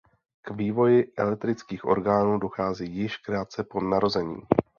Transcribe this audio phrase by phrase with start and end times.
[0.41, 4.41] K vývoji elektrických orgánů dochází již krátce po narození.